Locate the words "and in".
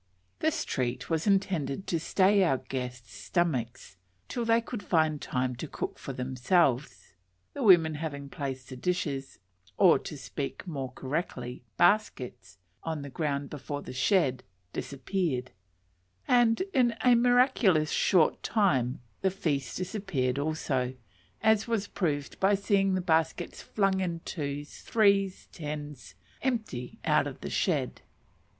16.27-16.95